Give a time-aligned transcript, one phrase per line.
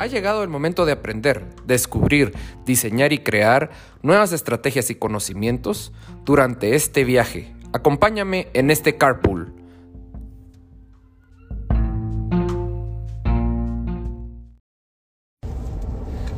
[0.00, 2.32] Ha llegado el momento de aprender, descubrir,
[2.64, 5.92] diseñar y crear nuevas estrategias y conocimientos
[6.24, 7.52] durante este viaje.
[7.72, 9.52] Acompáñame en este carpool.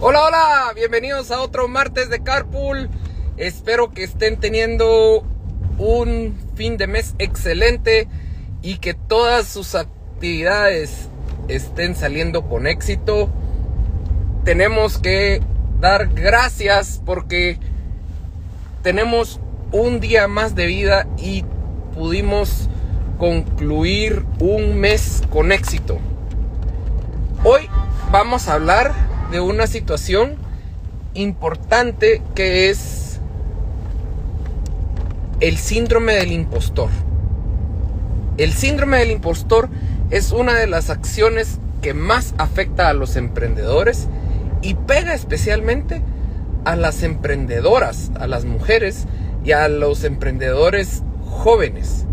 [0.00, 2.88] Hola, hola, bienvenidos a otro martes de carpool.
[3.36, 5.24] Espero que estén teniendo
[5.78, 8.06] un fin de mes excelente
[8.62, 11.08] y que todas sus actividades
[11.48, 13.28] estén saliendo con éxito
[14.48, 15.42] tenemos que
[15.78, 17.58] dar gracias porque
[18.82, 19.40] tenemos
[19.72, 21.44] un día más de vida y
[21.94, 22.70] pudimos
[23.18, 25.98] concluir un mes con éxito.
[27.44, 27.68] Hoy
[28.10, 28.94] vamos a hablar
[29.30, 30.36] de una situación
[31.12, 33.20] importante que es
[35.40, 36.88] el síndrome del impostor.
[38.38, 39.68] El síndrome del impostor
[40.08, 44.08] es una de las acciones que más afecta a los emprendedores
[44.62, 46.02] y pega especialmente
[46.64, 49.06] a las emprendedoras, a las mujeres
[49.44, 52.04] y a los emprendedores jóvenes.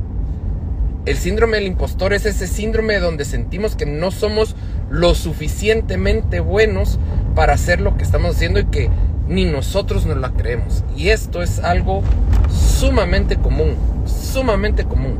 [1.05, 4.55] El síndrome del impostor es ese síndrome donde sentimos que no somos
[4.89, 6.99] lo suficientemente buenos
[7.35, 8.89] para hacer lo que estamos haciendo y que
[9.27, 10.83] ni nosotros nos la creemos.
[10.95, 12.01] Y esto es algo
[12.49, 15.17] sumamente común, sumamente común.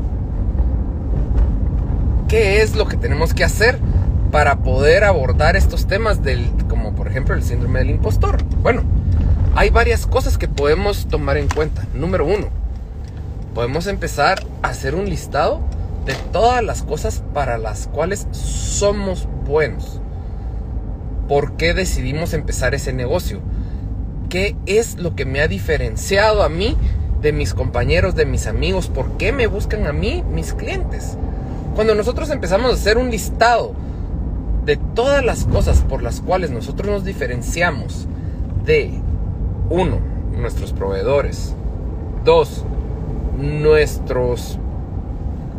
[2.28, 3.78] ¿Qué es lo que tenemos que hacer
[4.32, 6.50] para poder abordar estos temas del,
[6.96, 8.42] por ejemplo el síndrome del impostor.
[8.62, 8.82] Bueno,
[9.54, 11.86] hay varias cosas que podemos tomar en cuenta.
[11.94, 12.48] Número uno,
[13.54, 15.60] podemos empezar a hacer un listado
[16.04, 20.00] de todas las cosas para las cuales somos buenos.
[21.28, 23.40] ¿Por qué decidimos empezar ese negocio?
[24.28, 26.76] ¿Qué es lo que me ha diferenciado a mí
[27.20, 28.88] de mis compañeros, de mis amigos?
[28.88, 31.16] ¿Por qué me buscan a mí mis clientes?
[31.74, 33.74] Cuando nosotros empezamos a hacer un listado
[34.66, 38.08] de todas las cosas por las cuales nosotros nos diferenciamos
[38.64, 38.90] de,
[39.70, 40.00] uno,
[40.36, 41.54] nuestros proveedores,
[42.24, 42.64] dos,
[43.38, 44.58] nuestros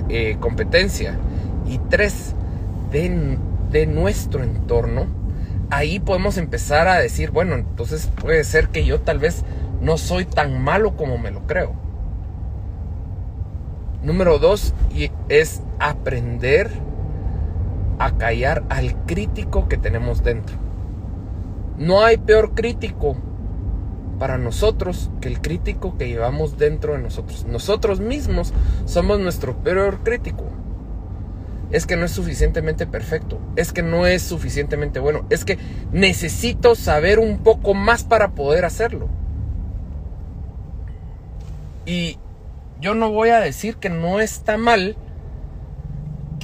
[0.09, 1.17] eh, competencia
[1.65, 2.33] y tres,
[2.91, 3.37] de,
[3.71, 5.05] de nuestro entorno,
[5.69, 9.45] ahí podemos empezar a decir, bueno, entonces puede ser que yo tal vez
[9.81, 11.73] no soy tan malo como me lo creo.
[14.03, 14.73] Número dos
[15.29, 16.69] es aprender
[17.99, 20.55] a callar al crítico que tenemos dentro.
[21.77, 23.17] No hay peor crítico
[24.17, 27.45] para nosotros que el crítico que llevamos dentro de nosotros.
[27.45, 28.53] Nosotros mismos
[28.85, 30.45] somos nuestro peor crítico.
[31.69, 35.57] Es que no es suficientemente perfecto, es que no es suficientemente bueno, es que
[35.91, 39.09] necesito saber un poco más para poder hacerlo.
[41.85, 42.17] Y
[42.79, 44.95] yo no voy a decir que no está mal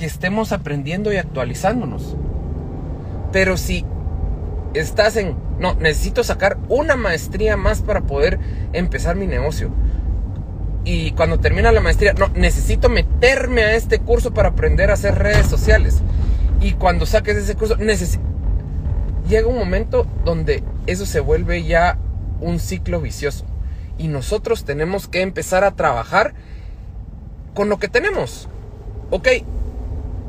[0.04, 2.18] que estemos aprendiendo y actualizándonos.
[3.32, 3.86] Pero si
[4.74, 8.38] estás en, no, necesito sacar una maestría más para poder
[8.74, 9.70] empezar mi negocio.
[10.84, 15.18] Y cuando termina la maestría, no, necesito meterme a este curso para aprender a hacer
[15.18, 16.02] redes sociales.
[16.60, 17.78] Y cuando saques ese curso,
[19.30, 21.98] llega un momento donde eso se vuelve ya
[22.42, 23.46] un ciclo vicioso.
[23.98, 26.34] Y nosotros tenemos que empezar a trabajar
[27.54, 28.50] con lo que tenemos.
[29.12, 29.30] Ok,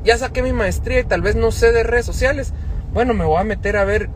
[0.05, 2.53] ya saqué mi maestría y tal vez no sé de redes sociales.
[2.93, 4.11] Bueno, me voy a meter a ver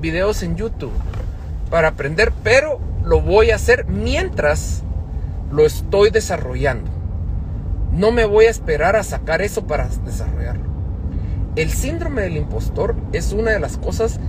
[0.00, 0.92] videos en YouTube
[1.70, 4.82] para aprender, pero lo voy a hacer mientras
[5.50, 6.90] lo estoy desarrollando.
[7.92, 10.70] No me voy a esperar a sacar eso para desarrollarlo.
[11.56, 14.20] El síndrome del impostor es una de las cosas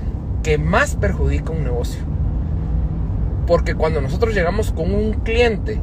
[0.41, 2.01] que más perjudica un negocio.
[3.45, 5.79] Porque cuando nosotros llegamos con un cliente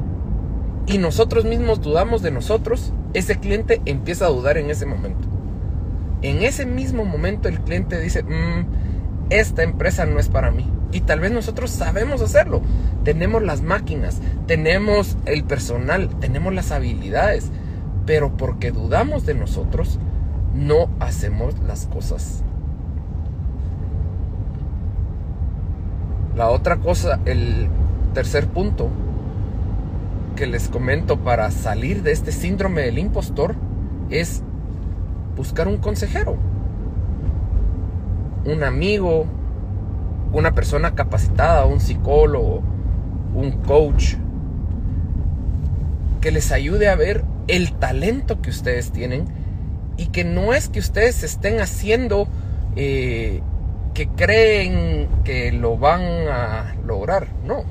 [0.86, 5.28] y nosotros mismos dudamos de nosotros, ese cliente empieza a dudar en ese momento.
[6.22, 8.66] En ese mismo momento el cliente dice, mm,
[9.30, 10.70] esta empresa no es para mí.
[10.90, 12.62] Y tal vez nosotros sabemos hacerlo.
[13.04, 17.50] Tenemos las máquinas, tenemos el personal, tenemos las habilidades.
[18.06, 19.98] Pero porque dudamos de nosotros,
[20.54, 22.42] no hacemos las cosas.
[26.34, 27.68] La otra cosa, el
[28.14, 28.88] tercer punto,
[30.38, 33.56] que les comento para salir de este síndrome del impostor
[34.08, 34.44] es
[35.34, 36.36] buscar un consejero,
[38.44, 39.26] un amigo,
[40.32, 42.62] una persona capacitada, un psicólogo,
[43.34, 44.14] un coach,
[46.20, 49.24] que les ayude a ver el talento que ustedes tienen
[49.96, 52.28] y que no es que ustedes estén haciendo
[52.76, 53.42] eh,
[53.92, 57.64] que creen que lo van a lograr, no,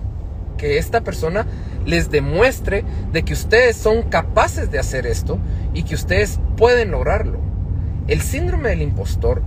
[0.57, 1.45] que esta persona
[1.88, 5.39] les demuestre de que ustedes son capaces de hacer esto
[5.74, 7.39] y que ustedes pueden lograrlo.
[8.07, 9.42] El síndrome del impostor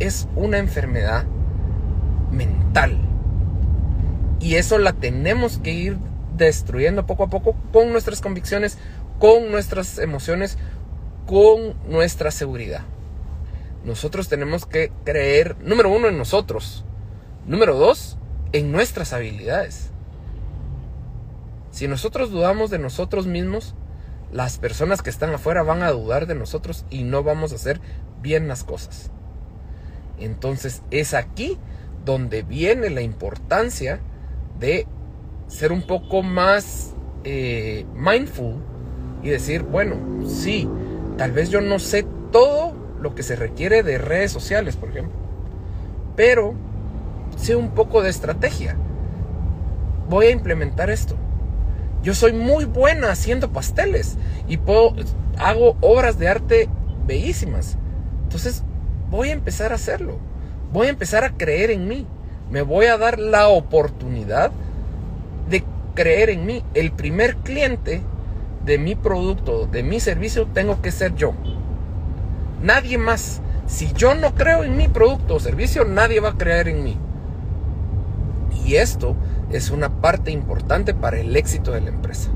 [0.00, 1.24] es una enfermedad
[2.32, 2.98] mental.
[4.40, 5.96] Y eso la tenemos que ir
[6.36, 8.76] destruyendo poco a poco con nuestras convicciones,
[9.20, 10.58] con nuestras emociones,
[11.26, 12.82] con nuestra seguridad.
[13.84, 16.84] Nosotros tenemos que creer, número uno, en nosotros.
[17.46, 18.18] Número dos,
[18.52, 19.89] en nuestras habilidades.
[21.70, 23.74] Si nosotros dudamos de nosotros mismos,
[24.32, 27.80] las personas que están afuera van a dudar de nosotros y no vamos a hacer
[28.22, 29.10] bien las cosas.
[30.18, 31.58] Entonces es aquí
[32.04, 34.00] donde viene la importancia
[34.58, 34.86] de
[35.48, 36.94] ser un poco más
[37.24, 38.56] eh, mindful
[39.22, 39.96] y decir, bueno,
[40.26, 40.68] sí,
[41.16, 45.12] tal vez yo no sé todo lo que se requiere de redes sociales, por ejemplo,
[46.16, 46.54] pero
[47.36, 48.76] sé un poco de estrategia.
[50.08, 51.16] Voy a implementar esto.
[52.02, 54.16] Yo soy muy buena haciendo pasteles
[54.48, 54.94] y puedo,
[55.38, 56.68] hago obras de arte
[57.06, 57.76] bellísimas.
[58.22, 58.62] Entonces
[59.10, 60.18] voy a empezar a hacerlo.
[60.72, 62.06] Voy a empezar a creer en mí.
[62.50, 64.50] Me voy a dar la oportunidad
[65.48, 65.64] de
[65.94, 66.64] creer en mí.
[66.74, 68.02] El primer cliente
[68.64, 71.34] de mi producto, de mi servicio, tengo que ser yo.
[72.62, 73.40] Nadie más.
[73.66, 76.98] Si yo no creo en mi producto o servicio, nadie va a creer en mí.
[78.64, 79.16] Y esto
[79.52, 82.30] es una parte importante para el éxito de la empresa.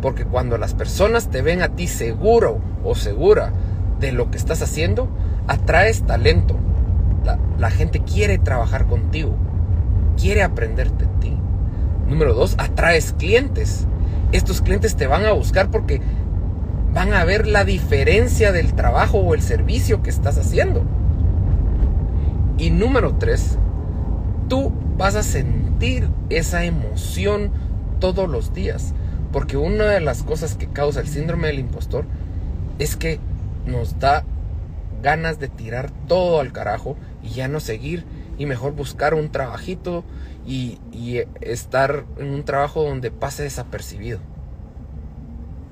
[0.00, 3.52] Porque cuando las personas te ven a ti seguro o segura
[4.00, 5.08] de lo que estás haciendo,
[5.46, 6.56] atraes talento.
[7.58, 9.34] La, gente quiere trabajar contigo,
[10.20, 11.38] quiere aprenderte de ti.
[12.06, 13.86] Número dos, atraes clientes.
[14.32, 16.02] Estos clientes te van a buscar porque
[16.92, 20.82] van a ver la diferencia del trabajo o el servicio que estás haciendo.
[22.58, 23.58] Y número tres,
[24.48, 27.50] tú vas a sentir esa emoción
[28.00, 28.94] todos los días.
[29.32, 32.04] Porque una de las cosas que causa el síndrome del impostor
[32.78, 33.18] es que
[33.66, 34.24] nos da
[35.02, 38.04] ganas de tirar todo al carajo y ya no seguir
[38.38, 40.04] y mejor buscar un trabajito
[40.46, 40.78] y,
[41.40, 44.20] estar en un trabajo donde pase desapercibido.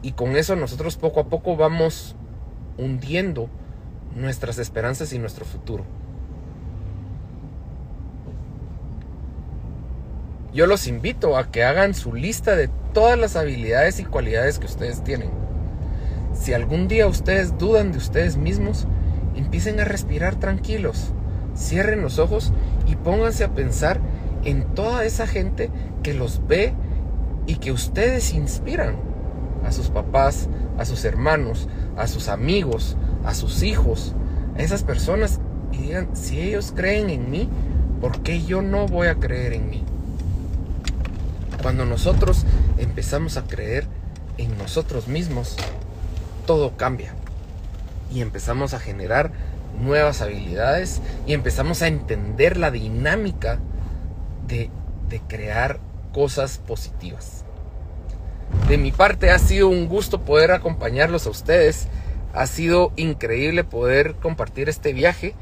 [0.03, 2.17] Y con eso nosotros poco a poco vamos
[2.79, 3.49] hundiendo
[4.17, 5.85] nuestras esperanzas y nuestro futuro.
[10.53, 14.67] Yo los invito a que hagan su lista de todas las habilidades y cualidades que
[14.67, 15.43] ustedes tienen
[16.35, 18.87] si algún día ustedes dudan de ustedes mismos,
[19.37, 21.13] empiecen a respirar tranquilos,
[21.57, 22.53] cierren los ojos
[22.87, 24.01] y pónganse a pensar
[24.45, 25.71] en toda esa gente
[26.03, 26.75] que los ve
[27.47, 28.97] y que ustedes inspiran.
[29.65, 30.49] A sus papás,
[30.79, 34.17] a sus hermanos, a sus amigos, a sus hijos,
[34.57, 35.39] a esas personas
[35.71, 37.49] y digan, si ellos creen en mí,
[38.01, 39.85] ¿por qué yo no voy a creer en mí?
[41.63, 42.45] Cuando nosotros
[42.77, 43.87] empezamos a creer
[44.37, 45.57] en nosotros mismos,
[46.47, 47.15] todo cambia.
[48.13, 49.31] Y empezamos a generar
[49.81, 53.61] nuevas habilidades y empezamos a entender la dinámica
[54.47, 54.71] de,
[55.09, 55.79] de crear
[56.13, 57.45] cosas positivas.
[58.69, 61.87] De mi parte ha sido un gusto poder acompañarlos a ustedes.
[62.35, 65.35] Ha sido increíble poder compartir este viaje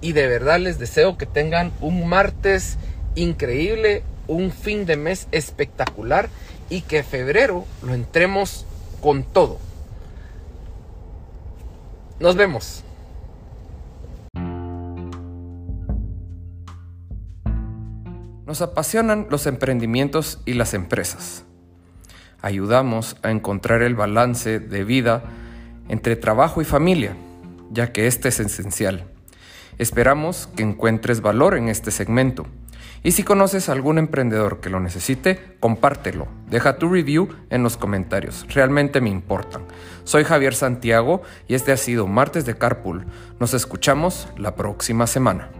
[0.00, 2.78] y de verdad les deseo que tengan un martes
[3.14, 6.28] increíble, un fin de mes espectacular
[6.70, 8.66] y que febrero lo entremos
[9.00, 9.58] con todo.
[12.20, 12.82] Nos vemos.
[18.46, 21.44] Nos apasionan los emprendimientos y las empresas.
[22.40, 25.24] Ayudamos a encontrar el balance de vida
[25.88, 27.16] entre trabajo y familia,
[27.70, 29.04] ya que este es esencial.
[29.78, 32.46] Esperamos que encuentres valor en este segmento
[33.04, 36.26] y si conoces a algún emprendedor que lo necesite, compártelo.
[36.48, 38.46] Deja tu review en los comentarios.
[38.48, 39.62] Realmente me importan.
[40.04, 43.04] Soy Javier Santiago y este ha sido Martes de Carpool.
[43.38, 45.50] Nos escuchamos la próxima semana.